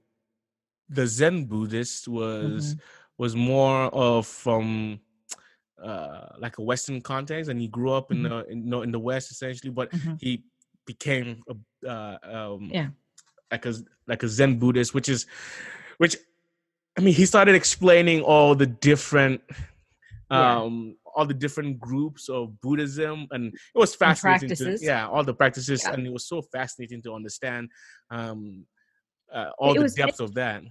the 0.89 1.07
Zen 1.07 1.45
Buddhist 1.45 2.07
was, 2.07 2.73
mm-hmm. 2.73 2.79
Was 3.17 3.35
more 3.35 3.83
of 3.93 4.27
from, 4.27 4.99
uh, 5.81 6.27
like 6.39 6.57
a 6.57 6.61
Western 6.61 7.01
context, 7.01 7.49
and 7.49 7.59
he 7.59 7.67
grew 7.67 7.91
up 7.91 8.11
in 8.11 8.23
mm-hmm. 8.23 8.69
the 8.69 8.79
in, 8.79 8.83
in 8.83 8.91
the 8.91 8.99
West 8.99 9.31
essentially, 9.31 9.71
but 9.71 9.91
mm-hmm. 9.91 10.13
he 10.19 10.43
became 10.85 11.41
a, 11.49 11.89
uh, 11.89 12.17
um, 12.23 12.69
yeah 12.71 12.89
like 13.51 13.65
a 13.65 13.73
like 14.07 14.23
a 14.23 14.27
Zen 14.27 14.59
Buddhist, 14.59 14.93
which 14.93 15.09
is 15.09 15.25
which 15.97 16.17
I 16.97 17.01
mean 17.01 17.13
he 17.13 17.25
started 17.25 17.55
explaining 17.55 18.21
all 18.21 18.55
the 18.55 18.67
different 18.67 19.41
um 20.29 20.95
yeah. 21.05 21.11
all 21.15 21.25
the 21.25 21.33
different 21.33 21.79
groups 21.79 22.29
of 22.29 22.59
Buddhism 22.61 23.27
and 23.31 23.53
it 23.53 23.77
was 23.77 23.95
fascinating 23.95 24.55
to, 24.55 24.77
yeah 24.81 25.07
all 25.07 25.23
the 25.23 25.33
practices 25.33 25.83
yeah. 25.83 25.93
and 25.93 26.05
it 26.05 26.11
was 26.11 26.27
so 26.27 26.41
fascinating 26.41 27.01
to 27.03 27.13
understand 27.13 27.69
um 28.09 28.65
uh, 29.31 29.51
all 29.59 29.71
it 29.71 29.77
the 29.77 29.83
was, 29.83 29.93
depths 29.93 30.19
of 30.19 30.33
that 30.33 30.63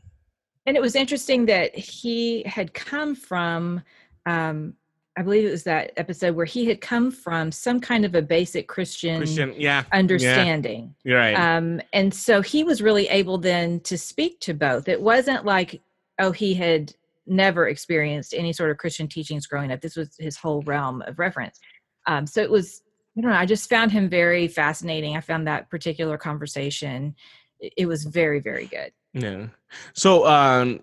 and 0.66 0.76
it 0.76 0.80
was 0.80 0.94
interesting 0.94 1.46
that 1.46 1.74
he 1.76 2.42
had 2.44 2.74
come 2.74 3.14
from 3.14 3.82
um 4.26 4.74
I 5.16 5.22
believe 5.22 5.46
it 5.46 5.50
was 5.50 5.62
that 5.64 5.92
episode 5.96 6.34
where 6.34 6.44
he 6.44 6.66
had 6.66 6.80
come 6.80 7.12
from 7.12 7.52
some 7.52 7.80
kind 7.80 8.04
of 8.04 8.16
a 8.16 8.22
basic 8.22 8.66
Christian, 8.66 9.18
Christian 9.18 9.54
yeah, 9.56 9.84
understanding. 9.92 10.94
Yeah. 11.04 11.14
Right. 11.14 11.34
Um, 11.34 11.80
and 11.92 12.12
so 12.12 12.42
he 12.42 12.64
was 12.64 12.82
really 12.82 13.06
able 13.08 13.38
then 13.38 13.78
to 13.80 13.96
speak 13.96 14.40
to 14.40 14.54
both. 14.54 14.88
It 14.88 15.00
wasn't 15.00 15.44
like, 15.44 15.80
oh, 16.18 16.32
he 16.32 16.54
had 16.54 16.94
never 17.26 17.68
experienced 17.68 18.34
any 18.34 18.52
sort 18.52 18.72
of 18.72 18.78
Christian 18.78 19.06
teachings 19.06 19.46
growing 19.46 19.70
up. 19.70 19.80
This 19.80 19.96
was 19.96 20.16
his 20.18 20.36
whole 20.36 20.62
realm 20.62 21.00
of 21.02 21.18
reference. 21.20 21.60
Um, 22.06 22.26
so 22.26 22.42
it 22.42 22.50
was, 22.50 22.82
I 23.16 23.20
don't 23.20 23.30
know, 23.30 23.36
I 23.36 23.46
just 23.46 23.70
found 23.70 23.92
him 23.92 24.08
very 24.08 24.48
fascinating. 24.48 25.16
I 25.16 25.20
found 25.20 25.46
that 25.46 25.70
particular 25.70 26.18
conversation, 26.18 27.14
it 27.60 27.86
was 27.86 28.04
very, 28.04 28.40
very 28.40 28.66
good. 28.66 28.92
Yeah. 29.14 29.46
So, 29.94 30.26
um, 30.26 30.80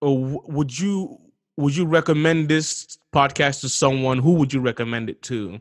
would 0.00 0.78
you 0.78 1.20
would 1.56 1.76
you 1.76 1.86
recommend 1.86 2.48
this 2.48 2.98
podcast 3.14 3.60
to 3.60 3.68
someone? 3.68 4.18
Who 4.18 4.32
would 4.32 4.52
you 4.52 4.60
recommend 4.60 5.08
it 5.08 5.22
to? 5.22 5.60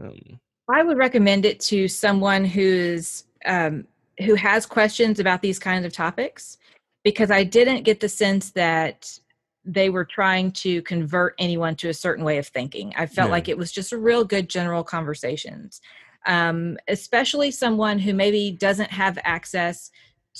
Um, 0.00 0.40
I 0.70 0.82
would 0.82 0.98
recommend 0.98 1.44
it 1.44 1.60
to 1.60 1.88
someone 1.88 2.44
who's 2.44 3.24
um, 3.46 3.86
who 4.20 4.34
has 4.34 4.66
questions 4.66 5.18
about 5.18 5.42
these 5.42 5.58
kinds 5.58 5.86
of 5.86 5.92
topics, 5.92 6.58
because 7.04 7.30
I 7.30 7.44
didn't 7.44 7.84
get 7.84 8.00
the 8.00 8.08
sense 8.08 8.50
that 8.50 9.18
they 9.64 9.90
were 9.90 10.04
trying 10.04 10.50
to 10.50 10.82
convert 10.82 11.34
anyone 11.38 11.76
to 11.76 11.88
a 11.88 11.94
certain 11.94 12.24
way 12.24 12.38
of 12.38 12.46
thinking. 12.46 12.94
I 12.96 13.06
felt 13.06 13.28
yeah. 13.28 13.32
like 13.32 13.48
it 13.48 13.58
was 13.58 13.70
just 13.70 13.92
a 13.92 13.98
real 13.98 14.24
good 14.24 14.48
general 14.48 14.82
conversations, 14.82 15.80
um, 16.26 16.78
especially 16.88 17.50
someone 17.50 17.98
who 17.98 18.14
maybe 18.14 18.50
doesn't 18.50 18.90
have 18.90 19.18
access 19.24 19.90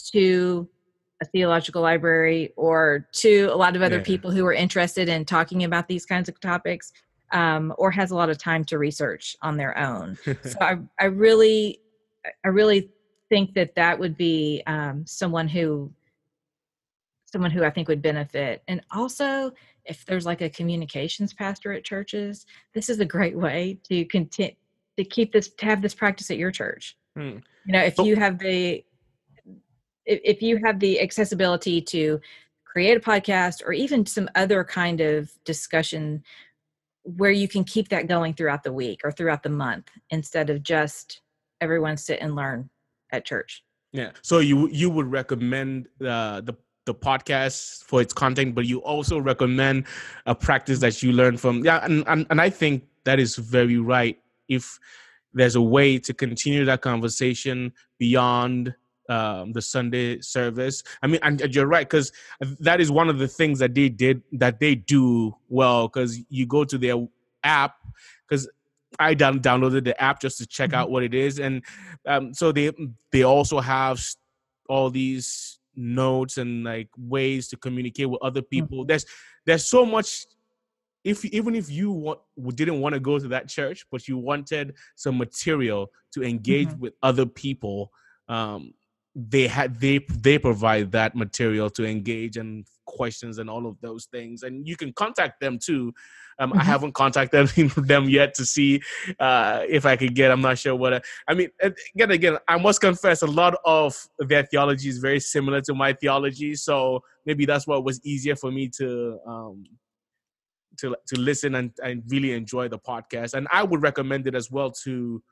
to 0.03 0.69
a 1.21 1.25
theological 1.25 1.83
library 1.83 2.53
or 2.57 3.09
to 3.13 3.49
a 3.53 3.57
lot 3.57 3.75
of 3.75 3.83
other 3.83 3.97
yeah. 3.97 4.05
people 4.05 4.31
who 4.31 4.47
are 4.47 4.53
interested 4.53 5.09
in 5.09 5.25
talking 5.25 5.65
about 5.65 5.89
these 5.89 6.07
kinds 6.07 6.29
of 6.29 6.41
topics 6.41 6.93
um, 7.33 7.75
or 7.77 7.91
has 7.91 8.11
a 8.11 8.15
lot 8.15 8.31
of 8.31 8.39
time 8.39 8.65
to 8.65 8.79
research 8.79 9.37
on 9.43 9.57
their 9.57 9.77
own 9.77 10.17
so 10.43 10.57
I, 10.61 10.79
I 11.01 11.07
really 11.07 11.81
i 12.45 12.49
really 12.49 12.91
think 13.29 13.55
that 13.55 13.75
that 13.75 13.99
would 13.99 14.17
be 14.17 14.63
um, 14.67 15.05
someone 15.07 15.49
who 15.49 15.93
someone 17.27 17.51
who 17.51 17.65
i 17.65 17.71
think 17.71 17.89
would 17.89 18.03
benefit 18.03 18.63
and 18.69 18.81
also 18.91 19.53
if 19.85 20.05
there's 20.07 20.27
like 20.27 20.41
a 20.41 20.49
communications 20.49 21.35
pastor 21.35 21.73
at 21.73 21.85
churches 21.85 22.47
this 22.75 22.89
is 22.89 23.01
a 23.01 23.05
great 23.05 23.37
way 23.37 23.79
to 23.89 24.05
continue 24.07 24.55
to 24.97 25.05
keep 25.05 25.33
this 25.33 25.49
to 25.49 25.67
have 25.67 25.83
this 25.83 25.95
practice 25.95 26.31
at 26.31 26.39
your 26.39 26.51
church 26.51 26.97
hmm. 27.15 27.39
you 27.67 27.73
know 27.73 27.83
if 27.83 27.99
you 27.99 28.17
have 28.17 28.39
the 28.39 28.85
if, 30.09 30.21
if 30.25 30.43
you 30.43 30.61
have 30.65 30.81
the 30.81 31.01
accessibility 31.01 31.81
to 31.83 32.21
create 32.65 32.97
a 32.97 33.01
podcast 33.01 33.63
or 33.65 33.73
even 33.73 34.05
some 34.05 34.29
other 34.35 34.65
kind 34.65 35.01
of 35.01 35.33
discussion 35.45 36.23
where 37.03 37.31
you 37.31 37.49
can 37.49 37.65
keep 37.65 37.89
that 37.89 38.07
going 38.07 38.35
throughout 38.35 38.63
the 38.63 38.73
week 38.73 39.01
or 39.05 39.13
throughout 39.13 39.43
the 39.43 39.49
month 39.49 39.89
instead 40.11 40.51
of 40.51 40.63
just 40.63 41.21
everyone 41.61 41.97
sit 41.97 42.19
and 42.21 42.35
learn 42.35 42.69
at 43.13 43.25
church. 43.25 43.63
Yeah. 43.93 44.11
So 44.23 44.41
you 44.41 44.69
you 44.69 44.91
would 44.91 45.11
recommend 45.11 45.89
uh, 46.01 46.43
the 46.43 46.55
the 46.85 46.95
podcast 46.95 47.85
for 47.85 48.01
its 48.01 48.13
content, 48.13 48.55
but 48.55 48.67
you 48.67 48.79
also 48.79 49.19
recommend 49.19 49.87
a 50.27 50.35
practice 50.35 50.79
that 50.81 51.03
you 51.03 51.13
learn 51.13 51.37
from. 51.37 51.65
Yeah, 51.65 51.85
and, 51.85 52.05
and 52.07 52.27
and 52.29 52.41
I 52.41 52.51
think 52.51 52.85
that 53.05 53.19
is 53.19 53.37
very 53.37 53.79
right. 53.79 54.19
If 54.49 54.79
there's 55.33 55.55
a 55.55 55.63
way 55.63 55.99
to 55.99 56.13
continue 56.13 56.65
that 56.67 56.83
conversation 56.83 57.73
beyond 57.99 58.75
um, 59.09 59.53
the 59.53 59.63
Sunday 59.63 60.21
service. 60.21 60.83
I 61.03 61.07
mean, 61.07 61.21
and 61.23 61.41
you're 61.55 61.67
right 61.67 61.89
because 61.89 62.13
that 62.61 62.81
is 62.81 62.91
one 62.91 63.09
of 63.09 63.19
the 63.19 63.29
things 63.29 63.59
that 63.59 63.75
they 63.75 63.89
did 63.89 64.23
that 64.33 64.61
they 64.61 64.75
do 64.75 65.35
well. 65.49 65.89
Because 65.89 66.21
you 66.29 66.47
go 66.47 66.65
to 66.65 66.79
their 66.79 66.97
app, 67.43 67.77
because 68.29 68.49
I 68.99 69.15
down- 69.15 69.41
downloaded 69.41 69.85
the 69.85 70.01
app 70.03 70.21
just 70.21 70.39
to 70.39 70.47
check 70.47 70.71
mm-hmm. 70.71 70.81
out 70.81 70.91
what 70.91 71.03
it 71.03 71.15
is, 71.15 71.39
and 71.39 71.63
um, 72.07 72.35
so 72.35 72.53
they 72.53 72.73
they 73.13 73.23
also 73.23 73.61
have 73.61 74.05
all 74.69 74.91
these 74.91 75.59
notes 75.75 76.39
and 76.39 76.65
like 76.65 76.89
ways 76.99 77.49
to 77.49 77.57
communicate 77.57 78.11
with 78.11 78.21
other 78.23 78.43
people. 78.43 78.79
Mm-hmm. 78.79 78.89
There's 78.89 79.07
there's 79.47 79.65
so 79.65 79.87
much 79.87 80.27
if 81.05 81.25
even 81.25 81.55
if 81.55 81.71
you 81.71 81.91
want, 81.91 82.21
didn't 82.55 82.81
want 82.81 82.95
to 82.95 83.01
go 83.01 83.19
to 83.19 83.29
that 83.29 83.49
church, 83.49 83.87
but 83.91 84.09
you 84.09 84.19
wanted 84.19 84.75
some 84.97 85.17
material 85.17 85.91
to 86.13 86.23
engage 86.23 86.69
mm-hmm. 86.69 86.81
with 86.81 86.95
other 87.03 87.25
people, 87.25 87.93
um, 88.29 88.75
they 89.15 89.47
had 89.47 89.81
they 89.81 89.99
they 90.11 90.39
provide 90.39 90.93
that 90.93 91.17
material 91.17 91.71
to 91.71 91.85
engage 91.85 92.37
and 92.37 92.67
questions 92.87 93.39
and 93.39 93.51
all 93.51 93.67
of 93.67 93.79
those 93.81 94.07
things 94.07 94.43
and 94.43 94.67
you 94.67 94.77
can 94.77 94.93
contact 94.93 95.41
them 95.41 95.59
too 95.59 95.93
um, 96.39 96.51
mm-hmm. 96.51 96.61
i 96.61 96.65
haven't 96.65 96.95
contacted 96.95 97.49
them 97.77 98.09
yet 98.09 98.33
to 98.35 98.47
see 98.47 98.81
uh, 99.19 99.63
if 99.69 99.85
i 99.85 99.97
could 99.97 100.15
get 100.15 100.31
i'm 100.31 100.41
not 100.41 100.57
sure 100.57 100.75
what 100.75 100.95
I, 100.95 101.01
I, 101.27 101.35
mean 101.35 101.49
again 101.61 102.11
again 102.11 102.39
i 102.47 102.57
must 102.57 102.81
confess 102.81 103.23
a 103.23 103.27
lot 103.27 103.57
of 103.65 103.95
their 104.19 104.45
theology 104.45 104.89
is 104.89 104.99
very 104.99 105.21
similar 105.21 105.61
to 105.63 105.75
my 105.75 105.93
theology 105.93 106.55
so 106.55 107.03
maybe 107.27 107.45
that's 107.45 107.67
what 107.67 107.85
was 107.85 108.05
easier 108.05 108.37
for 108.37 108.51
me 108.51 108.69
to 108.79 109.19
um, 109.27 109.65
to 110.79 110.97
to 111.09 111.19
listen 111.19 111.57
and, 111.57 111.73
and 111.83 112.03
really 112.09 112.33
enjoy 112.33 112.69
the 112.69 112.79
podcast 112.79 113.35
and 113.35 113.49
i 113.53 113.63
would 113.63 113.83
recommend 113.83 114.27
it 114.27 114.35
as 114.35 114.51
well 114.51 114.71
to 114.71 115.23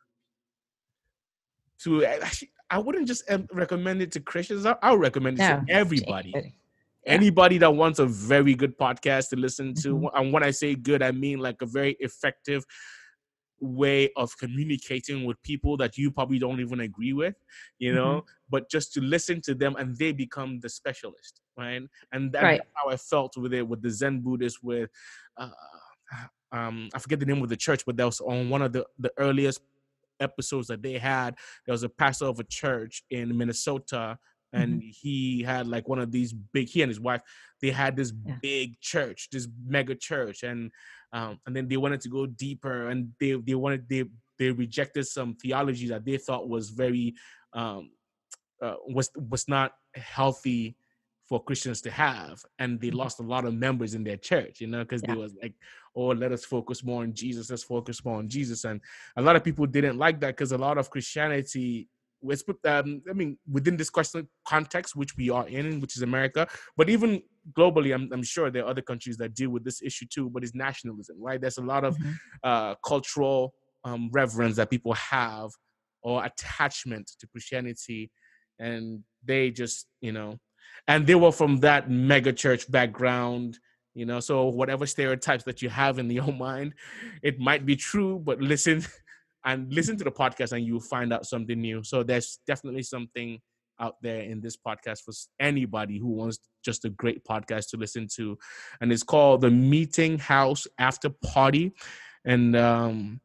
to 1.79 2.05
actually 2.05 2.51
I 2.71 2.79
wouldn't 2.79 3.07
just 3.07 3.23
recommend 3.53 4.03
it 4.03 4.13
to 4.13 4.21
Christians. 4.21 4.67
I, 4.67 4.91
would 4.91 5.01
recommend 5.01 5.39
it 5.39 5.43
no. 5.43 5.63
to 5.67 5.73
everybody. 5.73 6.33
Yeah. 6.35 6.43
Anybody 7.07 7.59
that 7.59 7.71
wants 7.71 8.01
a 8.01 8.07
very 8.07 8.55
good 8.55 8.77
podcast 8.77 9.29
to 9.29 9.37
listen 9.37 9.75
to, 9.75 9.95
mm-hmm. 9.95 10.17
and 10.17 10.33
when 10.33 10.43
I 10.43 10.51
say 10.51 10.75
good, 10.75 11.03
I 11.03 11.13
mean 11.13 11.39
like 11.39 11.63
a 11.63 11.67
very 11.67 11.97
effective 12.01 12.65
way 13.61 14.11
of 14.17 14.37
communicating 14.39 15.25
with 15.25 15.41
people 15.43 15.77
that 15.77 15.97
you 15.97 16.11
probably 16.11 16.39
don't 16.39 16.61
even 16.61 16.81
agree 16.81 17.13
with, 17.13 17.35
you 17.79 17.95
know, 17.95 18.17
mm-hmm. 18.17 18.29
but 18.51 18.69
just 18.69 18.93
to 18.95 19.01
listen 19.01 19.41
to 19.43 19.55
them 19.55 19.77
and 19.77 19.97
they 19.97 20.13
become 20.13 20.59
the 20.61 20.69
specialist, 20.69 21.41
right? 21.57 21.83
And 22.13 22.33
that's 22.33 22.43
right. 22.43 22.61
how 22.75 22.91
I 22.91 22.97
felt 22.97 23.37
with 23.37 23.55
it 23.55 23.67
with 23.67 23.83
the 23.83 23.91
Zen 23.91 24.21
Buddhist 24.21 24.63
with 24.63 24.91
uh, 25.37 25.51
um 26.53 26.89
I 26.95 26.99
forget 26.99 27.21
the 27.21 27.27
name 27.27 27.43
of 27.43 27.49
the 27.49 27.57
church, 27.57 27.85
but 27.87 27.97
that 27.97 28.05
was 28.05 28.21
on 28.21 28.51
one 28.51 28.63
of 28.63 28.73
the 28.73 28.85
the 28.99 29.13
earliest 29.17 29.61
episodes 30.21 30.69
that 30.69 30.83
they 30.83 30.99
had. 30.99 31.37
There 31.65 31.73
was 31.73 31.83
a 31.83 31.89
pastor 31.89 32.27
of 32.27 32.41
a 32.41 32.45
church 32.45 33.03
in 33.11 33.37
Minnesota, 33.37 34.19
and 34.53 34.81
mm-hmm. 34.81 34.89
he 34.91 35.43
had 35.43 35.67
like 35.67 35.89
one 35.89 35.99
of 35.99 36.13
these 36.13 36.33
big. 36.33 36.69
He 36.69 36.83
and 36.83 36.91
his 36.91 37.01
wife, 37.01 37.23
they 37.61 37.71
had 37.71 37.97
this 37.97 38.13
yeah. 38.25 38.37
big 38.43 38.81
church, 38.81 39.29
this 39.31 39.49
mega 39.67 39.95
church, 39.95 40.43
and 40.43 40.71
um, 41.13 41.39
and 41.47 41.55
then 41.55 41.69
they 41.69 41.77
wanted 41.77 42.01
to 42.03 42.09
go 42.09 42.27
deeper, 42.27 42.89
and 42.89 43.13
they 43.21 43.33
they 43.35 43.55
wanted 43.55 43.89
they 43.89 44.05
they 44.39 44.51
rejected 44.51 45.07
some 45.07 45.35
theology 45.35 45.89
that 45.89 46.05
they 46.05 46.19
thought 46.19 46.49
was 46.49 46.71
very 46.71 47.15
um, 47.53 47.91
uh, 48.63 48.75
was 48.87 49.11
was 49.17 49.49
not 49.49 49.73
healthy 49.95 50.77
for 51.29 51.43
Christians 51.43 51.81
to 51.83 51.91
have, 51.91 52.41
and 52.59 52.81
they 52.81 52.89
mm-hmm. 52.89 52.99
lost 52.99 53.19
a 53.21 53.23
lot 53.23 53.45
of 53.45 53.55
members 53.55 53.95
in 53.95 54.05
their 54.05 54.17
church, 54.17 54.61
you 54.61 54.69
know, 54.69 54.83
because 54.83 55.03
yeah. 55.03 55.15
they 55.15 55.21
was 55.21 55.35
like, 55.43 55.55
"Oh, 55.95 56.09
let 56.09 56.33
us 56.33 56.45
focus 56.45 56.85
more 56.85 57.03
on 57.03 57.13
Jesus. 57.15 57.51
Let's 57.51 57.65
focus 57.65 58.05
more 58.05 58.19
on 58.19 58.29
Jesus." 58.29 58.65
And 58.65 58.81
a 59.17 59.23
lot 59.23 59.37
of 59.37 59.43
people 59.43 59.67
didn't 59.67 59.99
like 59.99 60.21
that 60.21 60.37
because 60.37 60.53
a 60.53 60.59
lot 60.59 60.79
of 60.79 60.89
Christianity 60.89 61.89
was, 62.23 62.45
um, 62.65 63.03
I 63.11 63.13
mean, 63.13 63.39
within 63.51 63.77
this 63.77 63.91
question 63.91 64.29
context, 64.47 64.95
which 64.95 65.17
we 65.17 65.31
are 65.31 65.47
in, 65.49 65.81
which 65.81 65.97
is 65.97 66.03
America, 66.03 66.47
but 66.77 66.89
even 66.89 67.23
globally, 67.53 67.93
I'm, 67.95 68.09
I'm 68.13 68.23
sure 68.23 68.51
there 68.51 68.65
are 68.65 68.71
other 68.71 68.83
countries 68.83 69.17
that 69.19 69.35
deal 69.35 69.51
with 69.51 69.65
this 69.65 69.83
issue 69.83 70.07
too. 70.07 70.31
But 70.31 70.45
it's 70.45 70.55
nationalism, 70.55 71.17
right? 71.21 71.41
There's 71.41 71.59
a 71.59 71.63
lot 71.63 71.85
of 71.85 71.97
mm-hmm. 71.99 72.13
uh, 72.45 72.77
cultural 72.85 73.55
um, 73.85 74.11
reverence 74.13 74.57
that 74.57 74.71
people 74.71 74.95
have 74.95 75.51
or 76.03 76.25
attachment 76.25 77.11
to 77.19 77.27
Christianity, 77.27 78.13
and 78.61 79.03
they 79.25 79.51
just, 79.51 79.89
you 80.01 80.13
know 80.13 80.39
and 80.89 81.07
they 81.07 81.15
were 81.15 81.33
from 81.33 81.59
that 81.59 81.91
mega 81.91 82.33
church 82.33 82.71
background 82.71 83.59
you 83.95 84.07
know 84.07 84.21
so 84.21 84.47
whatever 84.47 84.87
stereotypes 84.87 85.45
that 85.45 85.63
you 85.63 85.69
have 85.69 85.99
in 85.99 86.11
your 86.19 86.33
mind 86.33 86.75
it 87.23 87.39
might 87.39 87.67
be 87.67 87.77
true 87.77 88.19
but 88.25 88.41
listen 88.41 88.85
and 89.45 89.73
listen 89.73 89.97
to 89.97 90.05
the 90.05 90.11
podcast 90.11 90.53
and 90.53 90.65
you'll 90.65 90.81
find 90.81 91.13
out 91.13 91.27
something 91.27 91.61
new 91.61 91.83
so 91.83 92.03
there's 92.03 92.41
definitely 92.47 92.83
something 92.83 93.41
out 93.81 93.97
there 94.03 94.23
in 94.23 94.41
this 94.41 94.57
podcast 94.57 95.03
for 95.03 95.13
anybody 95.41 95.99
who 95.99 96.09
wants 96.09 96.39
just 96.65 96.85
a 96.85 96.91
great 96.91 97.25
podcast 97.25 97.69
to 97.71 97.77
listen 97.77 98.09
to. 98.17 98.39
And 98.81 98.93
it's 98.93 99.03
called 99.03 99.41
The 99.41 99.51
Meeting 99.51 100.19
House 100.19 100.67
After 100.79 101.11
Party. 101.11 101.73
And 102.25 102.57
um, 102.57 103.21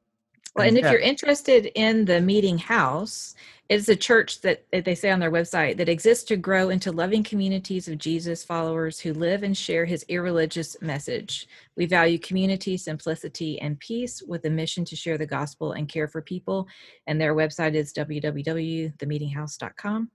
well, 0.55 0.67
and 0.67 0.77
if 0.77 0.83
yeah. 0.83 0.91
you're 0.91 1.00
interested 1.00 1.71
in 1.75 2.05
the 2.05 2.21
meeting 2.21 2.57
house, 2.57 3.36
it's 3.71 3.87
a 3.87 3.95
church 3.95 4.41
that 4.41 4.65
they 4.73 4.93
say 4.93 5.09
on 5.11 5.21
their 5.21 5.31
website 5.31 5.77
that 5.77 5.87
exists 5.87 6.25
to 6.25 6.35
grow 6.35 6.67
into 6.67 6.91
loving 6.91 7.23
communities 7.23 7.87
of 7.87 7.97
Jesus 7.97 8.43
followers 8.43 8.99
who 8.99 9.13
live 9.13 9.43
and 9.43 9.55
share 9.55 9.85
his 9.85 10.03
irreligious 10.09 10.75
message. 10.81 11.47
We 11.77 11.85
value 11.85 12.19
community, 12.19 12.75
simplicity, 12.75 13.61
and 13.61 13.79
peace 13.79 14.21
with 14.21 14.43
a 14.43 14.49
mission 14.49 14.83
to 14.83 14.97
share 14.97 15.17
the 15.17 15.25
gospel 15.25 15.71
and 15.71 15.87
care 15.87 16.09
for 16.09 16.21
people. 16.21 16.67
And 17.07 17.19
their 17.19 17.33
website 17.33 17.75
is 17.75 17.93
www.themeetinghouse.com. 17.93 20.11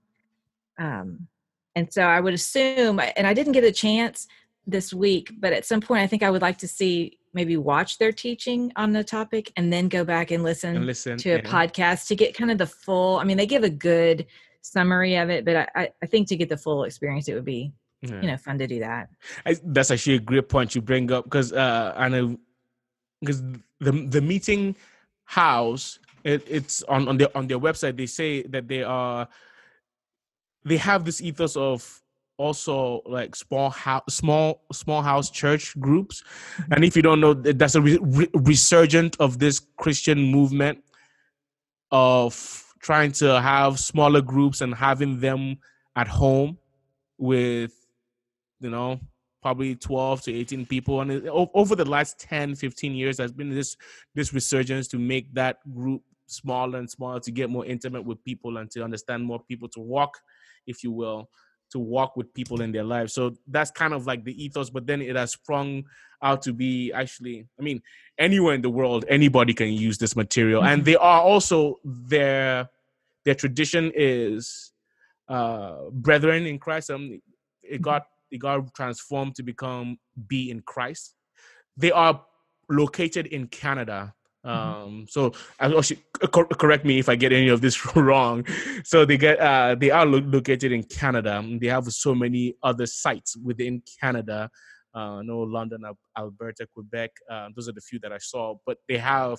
Um, 0.78 1.26
and 1.74 1.90
so 1.90 2.02
I 2.02 2.20
would 2.20 2.34
assume, 2.34 3.00
and 3.16 3.26
I 3.26 3.32
didn't 3.32 3.52
get 3.52 3.64
a 3.64 3.72
chance 3.72 4.26
this 4.66 4.92
week, 4.92 5.32
but 5.38 5.54
at 5.54 5.64
some 5.64 5.80
point 5.80 6.02
I 6.02 6.06
think 6.06 6.22
I 6.22 6.30
would 6.30 6.42
like 6.42 6.58
to 6.58 6.68
see 6.68 7.18
maybe 7.36 7.56
watch 7.56 7.98
their 7.98 8.10
teaching 8.10 8.72
on 8.74 8.92
the 8.92 9.04
topic 9.04 9.52
and 9.56 9.70
then 9.72 9.88
go 9.88 10.04
back 10.04 10.30
and 10.30 10.42
listen, 10.42 10.74
and 10.74 10.86
listen 10.86 11.18
to 11.18 11.30
a 11.30 11.36
yeah. 11.36 11.42
podcast 11.42 12.08
to 12.08 12.16
get 12.16 12.34
kind 12.34 12.50
of 12.50 12.58
the 12.58 12.66
full 12.66 13.18
i 13.18 13.24
mean 13.24 13.36
they 13.36 13.46
give 13.46 13.62
a 13.62 13.70
good 13.70 14.26
summary 14.62 15.14
of 15.16 15.30
it 15.30 15.44
but 15.44 15.68
i, 15.76 15.90
I 16.02 16.06
think 16.06 16.26
to 16.28 16.36
get 16.36 16.48
the 16.48 16.56
full 16.56 16.82
experience 16.84 17.28
it 17.28 17.34
would 17.34 17.44
be 17.44 17.72
yeah. 18.00 18.20
you 18.20 18.26
know 18.26 18.36
fun 18.36 18.58
to 18.58 18.66
do 18.66 18.80
that 18.80 19.10
I, 19.44 19.56
that's 19.62 19.90
actually 19.90 20.16
a 20.16 20.20
great 20.20 20.48
point 20.48 20.74
you 20.74 20.80
bring 20.80 21.12
up 21.12 21.24
because 21.24 21.52
uh 21.52 21.92
i 21.96 22.08
know 22.08 22.36
because 23.20 23.42
the 23.80 23.92
the 24.08 24.20
meeting 24.20 24.74
house 25.24 26.00
it, 26.24 26.42
it's 26.48 26.82
on 26.84 27.06
on 27.06 27.18
their 27.18 27.36
on 27.36 27.46
their 27.46 27.60
website 27.60 27.96
they 27.96 28.06
say 28.06 28.42
that 28.44 28.66
they 28.66 28.82
are 28.82 29.28
they 30.64 30.78
have 30.78 31.04
this 31.04 31.20
ethos 31.20 31.54
of 31.56 32.02
also 32.38 33.02
like 33.06 33.34
small 33.34 33.70
house 33.70 34.02
small 34.10 34.62
small 34.72 35.02
house 35.02 35.30
church 35.30 35.78
groups. 35.80 36.22
And 36.70 36.84
if 36.84 36.96
you 36.96 37.02
don't 37.02 37.20
know 37.20 37.34
that's 37.34 37.74
a 37.74 37.80
re- 37.80 37.98
re- 38.00 38.30
resurgent 38.34 39.16
of 39.20 39.38
this 39.38 39.60
christian 39.76 40.22
movement 40.22 40.82
of 41.90 42.64
trying 42.80 43.12
to 43.12 43.40
have 43.40 43.78
smaller 43.78 44.20
groups 44.20 44.60
and 44.60 44.74
having 44.74 45.18
them 45.20 45.56
at 45.96 46.08
home 46.08 46.58
with 47.18 47.72
you 48.60 48.70
know 48.70 49.00
probably 49.42 49.76
12 49.76 50.22
to 50.22 50.34
18 50.34 50.66
people. 50.66 51.00
And 51.00 51.28
over 51.30 51.76
the 51.76 51.84
last 51.84 52.18
10 52.18 52.56
15 52.56 52.94
years 52.94 53.16
there's 53.18 53.32
been 53.32 53.54
this 53.54 53.76
this 54.14 54.32
resurgence 54.34 54.88
to 54.88 54.98
make 54.98 55.32
that 55.34 55.58
group 55.72 56.02
smaller 56.26 56.78
and 56.78 56.90
smaller 56.90 57.20
to 57.20 57.30
get 57.30 57.48
more 57.48 57.64
intimate 57.64 58.04
with 58.04 58.22
people 58.24 58.56
and 58.56 58.68
to 58.72 58.82
understand 58.82 59.24
more 59.24 59.40
people 59.48 59.68
to 59.68 59.80
walk 59.80 60.18
if 60.66 60.82
you 60.82 60.90
will 60.90 61.30
to 61.72 61.78
walk 61.78 62.16
with 62.16 62.32
people 62.34 62.60
in 62.62 62.72
their 62.72 62.84
lives. 62.84 63.12
So 63.12 63.36
that's 63.48 63.70
kind 63.70 63.92
of 63.92 64.06
like 64.06 64.24
the 64.24 64.42
ethos, 64.42 64.70
but 64.70 64.86
then 64.86 65.02
it 65.02 65.16
has 65.16 65.32
sprung 65.32 65.84
out 66.22 66.42
to 66.42 66.52
be 66.52 66.92
actually, 66.92 67.46
I 67.58 67.62
mean, 67.62 67.82
anywhere 68.18 68.54
in 68.54 68.62
the 68.62 68.70
world, 68.70 69.04
anybody 69.08 69.52
can 69.52 69.72
use 69.72 69.98
this 69.98 70.16
material. 70.16 70.62
Mm-hmm. 70.62 70.72
And 70.72 70.84
they 70.84 70.96
are 70.96 71.20
also 71.20 71.76
their 71.84 72.68
their 73.24 73.34
tradition 73.34 73.92
is 73.94 74.72
uh 75.28 75.90
brethren 75.90 76.46
in 76.46 76.58
Christ. 76.58 76.90
Um 76.90 77.20
it 77.62 77.74
mm-hmm. 77.74 77.82
got 77.82 78.06
it 78.30 78.38
got 78.38 78.74
transformed 78.74 79.34
to 79.36 79.42
become 79.42 79.98
be 80.26 80.50
in 80.50 80.60
Christ. 80.60 81.14
They 81.76 81.92
are 81.92 82.24
located 82.68 83.26
in 83.26 83.48
Canada. 83.48 84.14
Mm-hmm. 84.46 84.84
Um, 84.84 85.06
so 85.08 85.32
I 85.58 85.80
should 85.80 85.98
correct 86.22 86.84
me 86.84 86.98
if 86.98 87.08
I 87.08 87.16
get 87.16 87.32
any 87.32 87.48
of 87.48 87.60
this 87.60 87.96
wrong. 87.96 88.46
So 88.84 89.04
they 89.04 89.16
get 89.16 89.40
uh, 89.40 89.74
they 89.74 89.90
are 89.90 90.06
located 90.06 90.72
in 90.72 90.84
Canada. 90.84 91.44
They 91.60 91.66
have 91.66 91.84
so 91.86 92.14
many 92.14 92.54
other 92.62 92.86
sites 92.86 93.36
within 93.36 93.82
Canada. 94.00 94.50
Uh, 94.94 95.20
no 95.22 95.40
London, 95.40 95.82
Alberta, 96.16 96.66
Quebec. 96.72 97.10
Uh, 97.30 97.48
those 97.54 97.68
are 97.68 97.72
the 97.72 97.80
few 97.80 97.98
that 98.00 98.12
I 98.12 98.18
saw. 98.18 98.54
But 98.64 98.78
they 98.88 98.98
have 98.98 99.38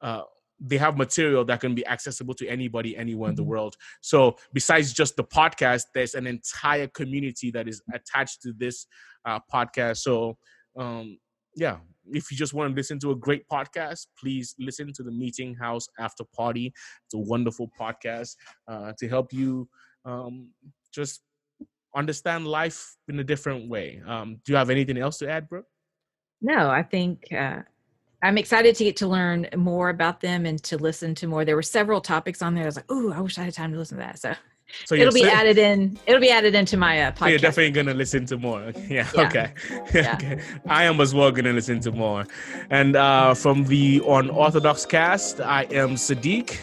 uh, 0.00 0.22
they 0.60 0.78
have 0.78 0.96
material 0.96 1.44
that 1.44 1.60
can 1.60 1.74
be 1.74 1.86
accessible 1.86 2.34
to 2.34 2.48
anybody 2.48 2.96
anywhere 2.96 3.26
mm-hmm. 3.26 3.30
in 3.30 3.36
the 3.36 3.42
mm-hmm. 3.42 3.50
world. 3.50 3.76
So 4.00 4.36
besides 4.52 4.92
just 4.92 5.16
the 5.16 5.24
podcast, 5.24 5.84
there's 5.94 6.14
an 6.14 6.26
entire 6.26 6.86
community 6.86 7.50
that 7.50 7.68
is 7.68 7.82
attached 7.92 8.42
to 8.42 8.52
this 8.56 8.86
uh, 9.26 9.40
podcast. 9.52 9.98
So 9.98 10.38
um, 10.76 11.18
yeah, 11.56 11.78
if 12.12 12.30
you 12.30 12.36
just 12.36 12.54
want 12.54 12.70
to 12.70 12.74
listen 12.74 12.98
to 13.00 13.10
a 13.12 13.16
great 13.16 13.48
podcast, 13.48 14.06
please 14.18 14.54
listen 14.58 14.92
to 14.92 15.02
the 15.02 15.10
Meeting 15.10 15.54
House 15.54 15.88
After 15.98 16.24
Party. 16.36 16.72
It's 17.06 17.14
a 17.14 17.18
wonderful 17.18 17.70
podcast 17.78 18.36
uh, 18.68 18.92
to 18.98 19.08
help 19.08 19.32
you 19.32 19.68
um, 20.04 20.48
just 20.92 21.22
understand 21.96 22.46
life 22.46 22.96
in 23.08 23.18
a 23.20 23.24
different 23.24 23.68
way. 23.68 24.02
Um, 24.06 24.40
do 24.44 24.52
you 24.52 24.56
have 24.56 24.70
anything 24.70 24.98
else 24.98 25.18
to 25.18 25.30
add, 25.30 25.48
Brooke? 25.48 25.66
No, 26.42 26.68
I 26.68 26.82
think 26.82 27.32
uh, 27.32 27.60
I'm 28.22 28.38
excited 28.38 28.74
to 28.76 28.84
get 28.84 28.96
to 28.96 29.06
learn 29.06 29.48
more 29.56 29.88
about 29.90 30.20
them 30.20 30.44
and 30.46 30.62
to 30.64 30.76
listen 30.76 31.14
to 31.16 31.26
more. 31.26 31.44
There 31.44 31.56
were 31.56 31.62
several 31.62 32.00
topics 32.00 32.42
on 32.42 32.54
there. 32.54 32.64
I 32.64 32.66
was 32.66 32.76
like, 32.76 32.86
oh, 32.88 33.12
I 33.12 33.20
wish 33.20 33.38
I 33.38 33.44
had 33.44 33.54
time 33.54 33.72
to 33.72 33.78
listen 33.78 33.98
to 33.98 34.04
that. 34.04 34.18
So 34.18 34.34
so 34.84 34.94
it'll 34.94 35.12
be 35.12 35.24
added 35.24 35.58
in. 35.58 35.98
It'll 36.06 36.20
be 36.20 36.30
added 36.30 36.54
into 36.54 36.76
my 36.76 37.02
uh, 37.02 37.12
podcast. 37.12 37.18
So 37.18 37.26
you're 37.26 37.38
definitely 37.38 37.70
gonna 37.70 37.94
listen 37.94 38.26
to 38.26 38.36
more. 38.36 38.72
Yeah. 38.88 39.08
yeah. 39.14 39.26
Okay. 39.26 39.52
Yeah. 39.94 40.14
okay. 40.14 40.40
I 40.68 40.84
am 40.84 41.00
as 41.00 41.14
well 41.14 41.30
gonna 41.30 41.52
listen 41.52 41.80
to 41.80 41.92
more. 41.92 42.26
And 42.70 42.96
uh, 42.96 43.34
from 43.34 43.64
the 43.64 44.02
Unorthodox 44.06 44.86
Cast, 44.86 45.40
I 45.40 45.62
am 45.64 45.94
Sadiq. 45.94 46.58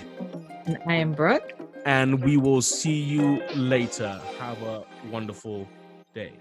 And 0.65 0.77
I 0.87 0.95
am 0.95 1.13
Brooke. 1.13 1.53
And 1.85 2.23
we 2.23 2.37
will 2.37 2.61
see 2.61 2.99
you 3.01 3.41
later. 3.55 4.21
Have 4.39 4.61
a 4.61 4.83
wonderful 5.09 5.67
day. 6.13 6.33